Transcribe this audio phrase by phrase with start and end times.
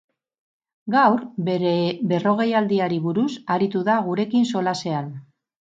[0.95, 1.19] Gaur,
[1.49, 1.73] bere
[2.13, 5.17] berrogeialdiari buruz aritu da gurekin solasean.